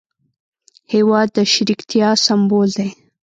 [0.93, 2.89] هېواد د شریکتیا سمبول دی.